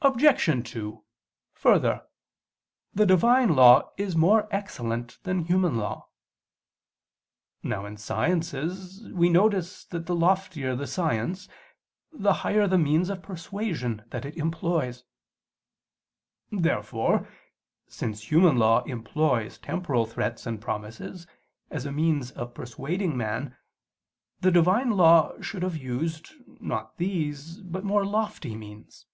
Obj. 0.00 0.46
2: 0.64 1.04
Further, 1.54 2.06
the 2.94 3.04
Divine 3.04 3.56
law 3.56 3.90
is 3.96 4.14
more 4.14 4.46
excellent 4.52 5.18
than 5.24 5.40
human 5.40 5.76
law. 5.76 6.06
Now, 7.64 7.84
in 7.84 7.96
sciences, 7.96 9.02
we 9.12 9.28
notice 9.28 9.84
that 9.86 10.06
the 10.06 10.14
loftier 10.14 10.76
the 10.76 10.86
science, 10.86 11.48
the 12.12 12.32
higher 12.44 12.68
the 12.68 12.78
means 12.78 13.08
of 13.10 13.24
persuasion 13.24 14.04
that 14.10 14.24
it 14.24 14.36
employs. 14.36 15.02
Therefore, 16.52 17.26
since 17.88 18.30
human 18.30 18.56
law 18.56 18.84
employs 18.84 19.58
temporal 19.58 20.06
threats 20.06 20.46
and 20.46 20.60
promises, 20.62 21.26
as 21.72 21.84
means 21.88 22.30
of 22.30 22.54
persuading 22.54 23.16
man, 23.16 23.56
the 24.42 24.52
Divine 24.52 24.92
law 24.92 25.40
should 25.40 25.64
have 25.64 25.76
used, 25.76 26.34
not 26.60 26.98
these, 26.98 27.56
but 27.62 27.82
more 27.82 28.06
lofty 28.06 28.54
means. 28.54 29.04